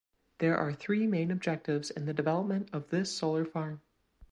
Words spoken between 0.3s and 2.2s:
There are three main objectives in the